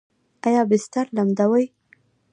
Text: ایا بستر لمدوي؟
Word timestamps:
ایا 0.47 0.61
بستر 0.69 1.05
لمدوي؟ 1.15 1.65